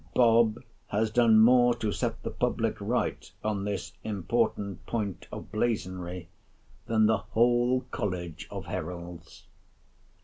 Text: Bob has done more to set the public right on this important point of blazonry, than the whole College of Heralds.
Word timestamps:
Bob 0.15 0.63
has 0.87 1.11
done 1.11 1.39
more 1.39 1.75
to 1.75 1.91
set 1.91 2.23
the 2.23 2.31
public 2.31 2.75
right 2.81 3.31
on 3.43 3.65
this 3.65 3.93
important 4.03 4.83
point 4.87 5.27
of 5.31 5.51
blazonry, 5.51 6.27
than 6.87 7.05
the 7.05 7.17
whole 7.17 7.81
College 7.91 8.47
of 8.49 8.65
Heralds. 8.65 9.45